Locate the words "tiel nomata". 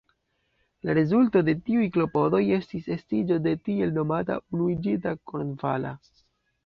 3.69-4.39